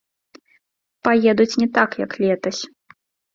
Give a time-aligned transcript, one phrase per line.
[1.07, 2.61] Паедуць не так як летась.